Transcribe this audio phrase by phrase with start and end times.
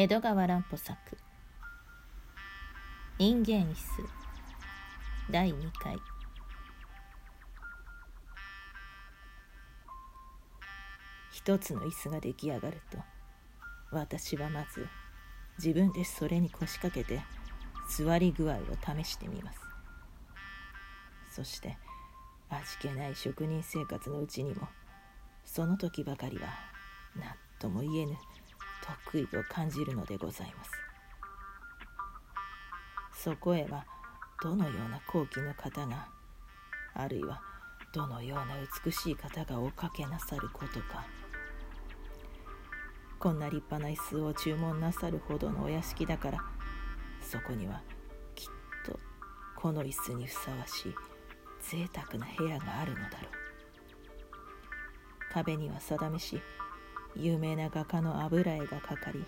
[0.00, 0.96] 江戸川乱歩作
[3.20, 4.08] 「人間椅子」
[5.30, 5.98] 第2回。
[11.30, 12.96] 一つの椅子が出来上がると
[13.90, 14.88] 私はまず
[15.58, 17.22] 自分でそれに腰掛けて
[17.86, 19.60] 座り具合を試してみます。
[21.28, 21.76] そして
[22.48, 24.66] 味気ない職人生活のうちにも
[25.44, 26.48] その時ばかりは
[27.14, 28.16] 何とも言えぬ
[29.12, 30.70] 得意を感じるのでございます。
[33.12, 33.84] そこへは
[34.42, 36.08] どのような高貴の方が
[36.94, 37.42] あるいは
[37.92, 41.04] どのような美しい方がおかけなさることか
[43.18, 46.38] こんな立派な椅子を注文なさるほどのお屋敷だから
[47.20, 47.82] そこには
[48.34, 48.46] きっ
[48.86, 48.98] と
[49.54, 50.94] この椅子にふさわしい
[51.60, 53.40] 贅沢な部屋があるのだろう。
[55.30, 56.40] 壁には定めし
[57.16, 59.24] 有名な画家の油絵がかかり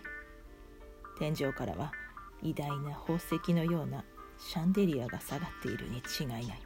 [1.18, 1.92] 天井からは
[2.42, 4.04] 偉大な宝石のような
[4.38, 6.62] シャンデリアが下がっているに違いない。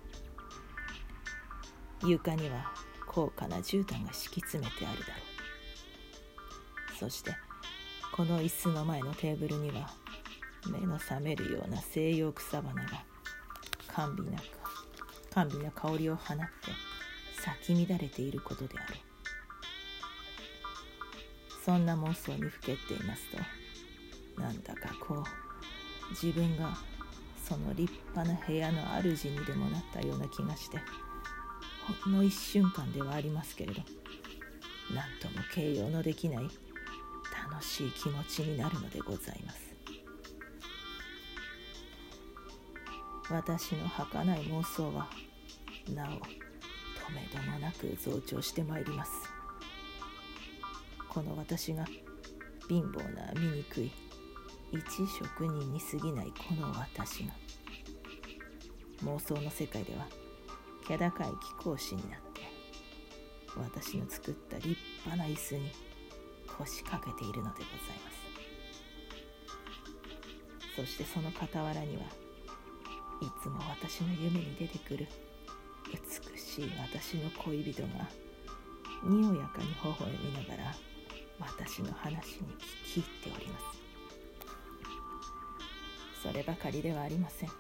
[2.05, 2.73] 床には
[3.07, 5.13] 高価な絨毯が敷き詰めてあるだろ
[6.95, 6.99] う。
[6.99, 7.35] そして
[8.15, 9.91] この椅子の前のテーブルには
[10.71, 13.05] 目の覚めるような西洋草花が
[13.95, 14.39] 甘美な
[15.35, 16.45] 甘美な香りを放って
[17.63, 18.97] 咲き乱れていることである。
[21.67, 24.41] そんな妄想にふけっていますと。
[24.41, 26.79] なんだかこう自分が
[27.43, 30.79] その立派な部屋の主にでもなったような気がして
[32.05, 33.83] ほんの一瞬間ではありますけれど
[34.95, 36.45] 何とも形容のできない
[37.51, 39.75] 楽しい気持ちになるのでございます。
[43.29, 45.09] 私の儚い妄想は
[45.93, 46.19] なお止
[47.13, 49.26] めどもなく増長してまいります。
[51.17, 51.83] この私が
[52.69, 53.91] 貧乏な醜い
[54.71, 54.83] 一
[55.19, 57.33] 職人に過ぎないこの私が
[59.03, 60.07] 妄想の世界では
[60.87, 62.43] 気高い貴公子になって
[63.57, 64.77] 私の作った立
[65.07, 65.71] 派な椅子に
[66.59, 68.11] 腰掛けているのでございま
[70.75, 70.77] す。
[70.77, 72.07] そしてその傍らにはい
[73.43, 75.07] つも私の夢に出てくる
[75.91, 77.89] 美しい私の恋人が
[79.03, 80.75] におやかに微笑みながら
[81.39, 83.65] 私の話に聞き入っております。
[86.23, 87.51] そればかりではありません。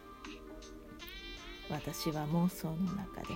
[1.68, 3.28] 私は妄想の中で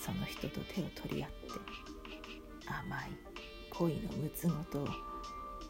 [0.00, 1.36] その人と手を取り合って
[2.66, 3.10] 甘い
[3.70, 4.86] 恋のむつごとを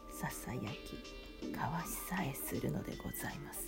[0.09, 0.95] ささやき
[1.41, 3.65] 交わしさえするのでございます。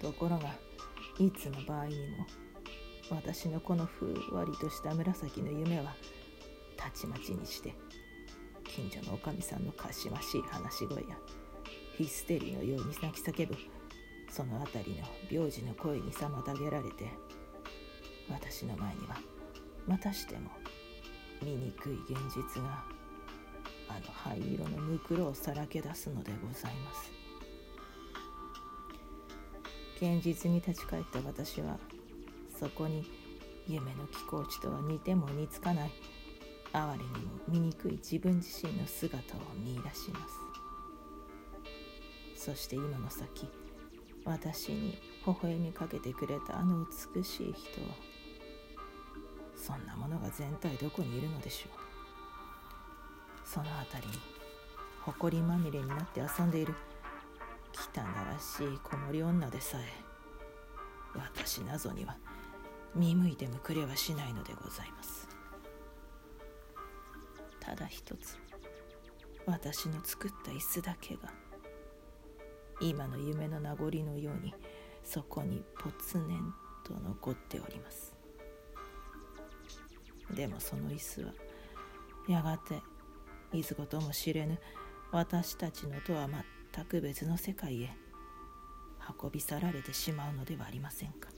[0.00, 0.54] ところが
[1.18, 2.26] いつの場合にも
[3.10, 5.94] 私のこのふんわりとした紫の夢は
[6.78, 7.74] たちまちにして
[8.64, 11.18] 近所のおかみさんのかしましい話し声や
[11.98, 13.54] ヒステリーのように泣き叫ぶ。
[14.30, 17.10] その辺りの病児の声に妨げられて
[18.28, 19.16] 私の前には
[19.86, 20.50] またしても
[21.42, 22.20] 醜い現
[22.54, 22.84] 実が
[23.88, 27.10] あの灰色のむくろをさらけ出すのでございます。
[29.96, 31.78] 現実に立ち返った私は
[32.60, 33.10] そこに
[33.66, 35.90] 夢の寄港地とは似ても似つかない。
[36.72, 40.20] 哀れにも醜い自分自身の姿を見いだしま
[42.36, 42.44] す。
[42.44, 43.48] そして今の先
[44.24, 47.88] 私に微笑みかけてくれたあの美しい人は
[49.56, 51.88] そんなものが全体どこにいるのでしょう。
[53.44, 54.14] その辺りに
[55.04, 56.74] 埃まみれになって遊んでいる
[57.72, 60.08] 汚らしい子守女でさえ
[61.14, 62.16] 私なぞには
[62.94, 65.27] 見向いてもくれはしないのでございます。
[67.98, 68.38] 一つ。
[69.44, 71.32] 私の作った椅子だけが
[72.80, 74.54] 今の夢の名残のように
[75.02, 78.14] そこにぽつねんと残っております。
[80.30, 81.32] でもその椅子は
[82.28, 82.80] やがて
[83.52, 84.60] いずことも知れぬ
[85.10, 86.28] 私たちのとは
[86.72, 87.90] 全く別の世界へ
[89.22, 91.30] 運び去られてしまうのではありませんか。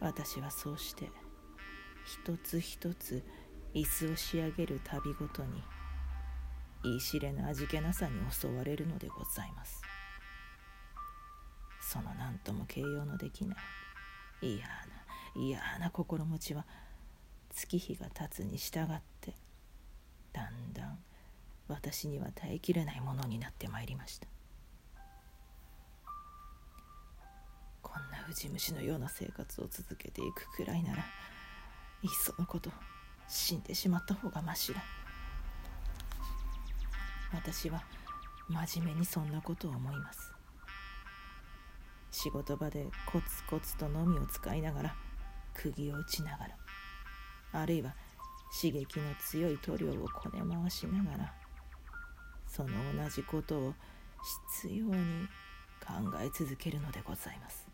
[0.00, 1.10] 私はそうして
[2.04, 3.22] 一つ一つ
[3.74, 5.62] 椅子を仕上げる旅ごとに
[6.84, 9.82] 言い知れぬ味気なさに襲われるのでございます。
[11.80, 13.54] その何とも形容のできな
[14.42, 14.72] い嫌な
[15.34, 16.64] 嫌な心持ちは
[17.50, 19.34] 月日が経つに従って
[20.32, 20.98] だんだん
[21.68, 24.26] 私には耐えきれないものになってまいりました。
[27.82, 31.04] こんなウジ虫のような生活を続けていくくらいならいっ
[32.24, 32.70] そのこと
[33.28, 34.82] 死んでしまった方がましだ。
[37.32, 37.82] 私は
[38.48, 40.32] 真面目にそんなことを思います。
[42.10, 44.94] 仕事場でコツコツとのみを使いながら
[45.54, 46.56] 釘を打ちながら
[47.52, 47.94] あるいは
[48.60, 51.32] 刺激の強い塗料をこね回しながら
[52.46, 53.74] その同じことを
[54.60, 55.26] 執拗に
[55.80, 57.66] 考え続けるのでございます。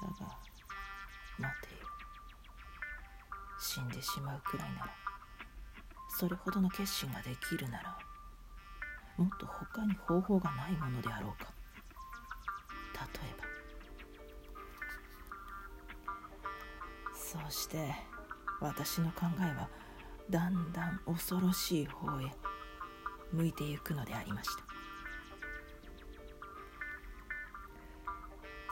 [0.00, 0.10] だが
[1.38, 1.79] 待てよ。
[3.60, 4.94] 死んでしまうくらいなら
[6.18, 7.98] それほどの決心ができるなら
[9.16, 11.52] もっと他に方法がないものであろうか。
[12.94, 13.44] 例えば。
[17.14, 17.94] そうして
[18.60, 19.68] 私の考えは
[20.30, 22.32] だんだん恐ろしい方へ
[23.32, 24.64] 向いてゆくのでありました。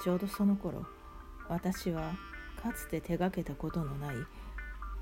[0.02, 0.87] ちょうどその頃
[1.49, 2.14] 私は
[2.62, 4.17] かつて手がけたことのない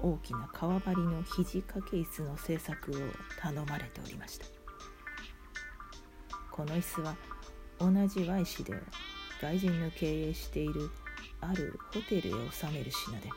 [0.00, 2.94] 大きな革張りの肘掛け椅子の製作を
[3.40, 4.46] 頼まれておりました。
[6.50, 7.16] この椅子は
[7.78, 8.72] 同じ Y 市で
[9.42, 10.90] 外人の経営している
[11.42, 13.28] あるホテルへ収める品で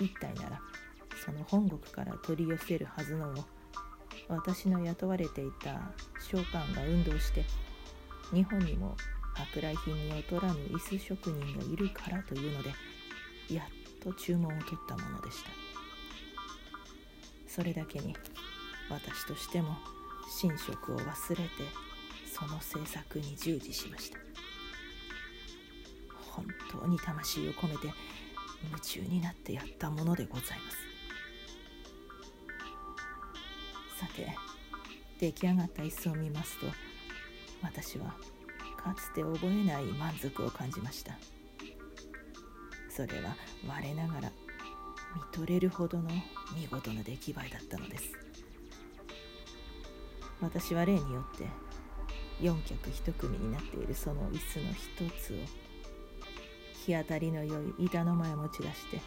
[0.00, 0.60] 一体なら
[1.22, 3.34] その本国から取り寄せるはずのを
[4.28, 7.44] 私の雇われていた商館が運動して
[8.32, 8.96] 日本にも
[9.34, 12.70] 舶来品に劣らぬ椅子職人がいるからというので
[13.50, 13.66] やっ
[14.00, 15.50] と注文を取ったものでした。
[17.46, 18.16] それだけに
[18.88, 19.76] 私としても
[20.42, 21.50] 寝食を忘れて
[22.32, 24.18] その制作に従事しました。
[26.30, 27.92] 本当に魂を込めて
[28.62, 30.76] 夢中になってやったものでございます。
[33.98, 34.28] さて
[35.18, 36.66] 出来上がった椅子を見ますと
[37.62, 38.14] 私は
[38.82, 41.18] かつて覚えない満足を感じました。
[42.90, 43.34] それは
[43.66, 44.30] 我ながら
[45.14, 46.10] 見とれるほどの
[46.54, 48.12] 見事な出来栄えだったのです。
[50.40, 51.46] 私は例によって
[52.40, 54.80] 4脚1組になっているその椅子の一
[55.20, 55.36] つを
[56.86, 58.98] 日当たりの良い板の前持ち出して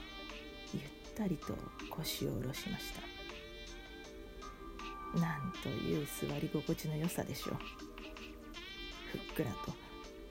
[0.74, 0.84] ゆっ
[1.16, 1.58] たりと
[1.90, 3.02] 腰を下ろしました。
[5.20, 7.58] なんという座り心地の良さでしょう。
[9.12, 9.74] ふっくらと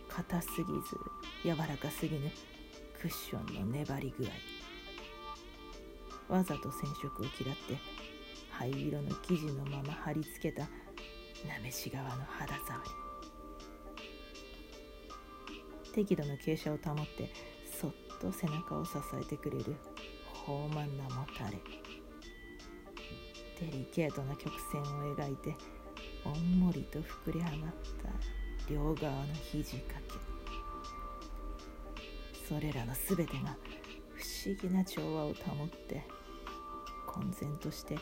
[0.09, 0.73] 硬すぎず
[1.45, 2.31] 柔らかすぎぬ
[3.03, 4.25] クッションの粘り具
[6.29, 6.37] 合。
[6.37, 7.77] わざと染色を嫌って
[8.49, 10.69] 灰色の生地のまま貼り付けたな
[11.61, 12.81] めし側の肌触
[15.85, 15.93] り。
[15.93, 17.29] 適度の傾斜を保って
[17.81, 19.75] そっと背中を支えてくれる
[20.49, 21.59] 豊満なもたれ
[23.61, 24.85] デリケートな曲線を
[25.17, 25.57] 描いて
[26.23, 27.51] こんもりと膨れ上がっ
[28.69, 30.32] た両側の肘掛け。
[32.53, 33.57] それらの全てが
[34.15, 36.05] 不思議な調和を保って
[37.07, 37.97] 混然として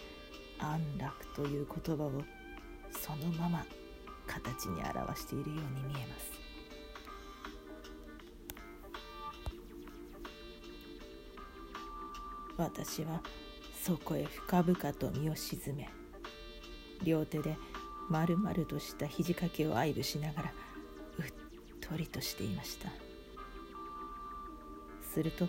[0.59, 2.13] 安楽という言葉を
[2.91, 3.65] そのまま
[4.27, 6.33] 形に表しているように見えます。
[12.57, 13.23] 私は
[13.81, 15.89] そこへ深々と身を沈め
[17.05, 17.57] 両手で
[18.09, 20.53] 丸々とした肘掛けを愛撫しながら
[21.19, 21.33] うっ
[21.81, 23.10] とりとしていました。
[25.13, 25.49] すると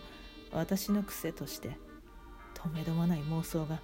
[0.52, 1.78] 私の癖として
[2.54, 3.80] とめどもない妄想が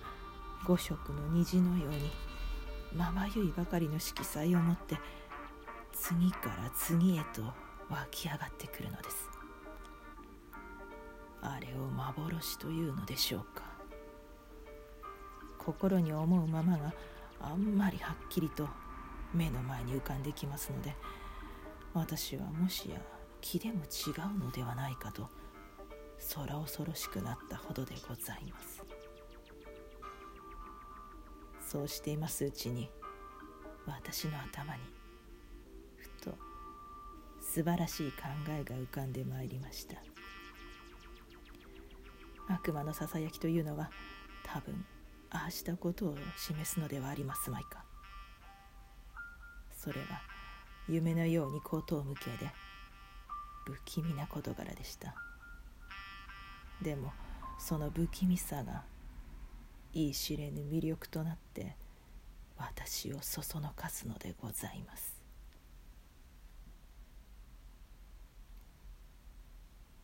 [0.65, 2.11] 五色の虹のように
[2.95, 4.97] まばゆいばかりの色彩を持って
[5.93, 7.41] 次から次へと
[7.89, 9.29] 湧き上がってくるのです。
[11.41, 13.63] あれを幻というのでしょうか。
[15.57, 16.93] 心に思うままが
[17.41, 18.67] あんまりはっきりと
[19.33, 20.95] 目の前に浮かんできますので
[21.93, 23.01] 私はもしや
[23.41, 25.29] 気でも違うのではないかと
[26.35, 28.83] 空恐ろしくなったほどでございます。
[31.67, 32.89] そうしていますうちに
[33.85, 34.81] 私の頭に
[35.97, 36.37] ふと
[37.41, 38.19] 素晴らしい考
[38.49, 39.95] えが浮かんでまいりました。
[42.49, 43.91] 悪魔のささやきというのは
[44.43, 44.85] 多分
[45.29, 47.83] ああしたことを示すのではありますまいか。
[49.77, 50.21] それは
[50.87, 52.49] 夢のように口頭無形で
[53.65, 55.15] 不気味な事柄でした。
[56.81, 57.11] でも
[57.59, 58.83] その不気味さが
[59.93, 61.75] いい知れぬ魅力となって
[62.57, 65.17] 私をそそのかすのでございます。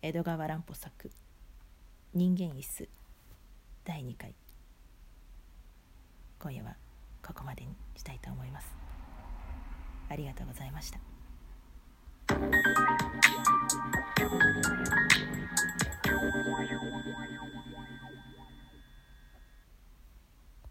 [0.02, 1.10] 江戸川乱歩作
[2.14, 2.90] 「人間椅子」
[3.86, 4.36] 第2回。
[6.40, 6.76] 今夜は
[7.26, 8.76] ここまでにしたいと思います。
[10.10, 11.00] ありがとうございました。
[16.24, 17.33] Why you want